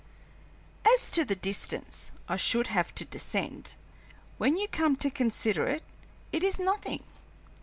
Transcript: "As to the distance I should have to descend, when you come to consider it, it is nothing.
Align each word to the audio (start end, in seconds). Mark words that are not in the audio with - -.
"As 0.95 1.11
to 1.11 1.23
the 1.23 1.35
distance 1.35 2.11
I 2.27 2.35
should 2.35 2.65
have 2.65 2.95
to 2.95 3.05
descend, 3.05 3.75
when 4.39 4.57
you 4.57 4.67
come 4.67 4.95
to 4.95 5.11
consider 5.11 5.67
it, 5.67 5.83
it 6.31 6.41
is 6.41 6.57
nothing. 6.57 7.03